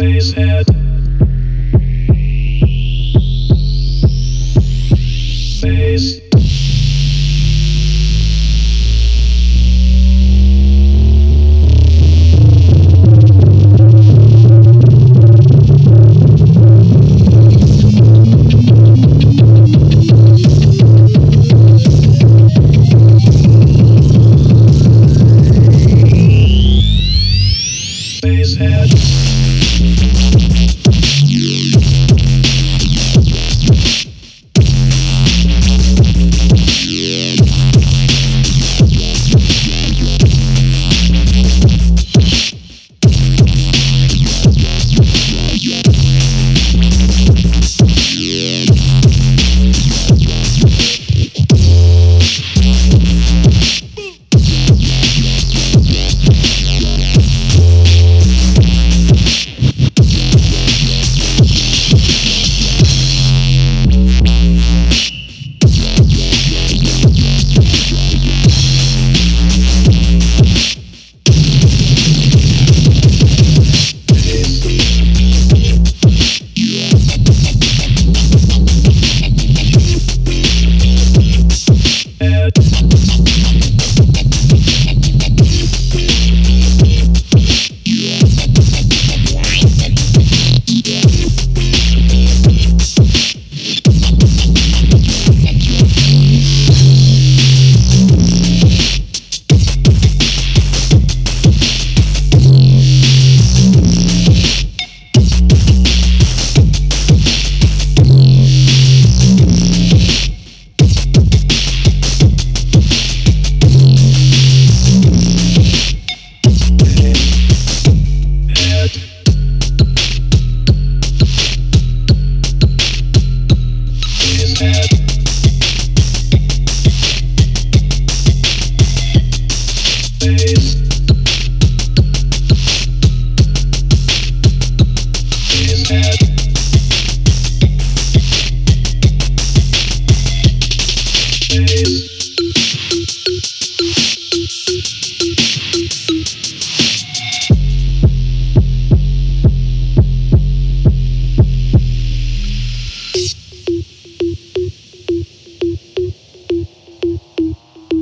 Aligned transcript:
Spacehead. 0.00 0.64
Space. 5.58 6.29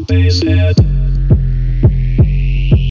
Basehead. 0.08 0.87